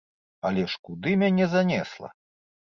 Але 0.49 0.63
ж 0.75 0.79
куды 0.87 1.13
мяне 1.25 1.45
занесла! 1.53 2.09